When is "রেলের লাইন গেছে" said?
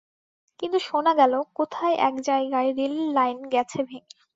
2.71-3.79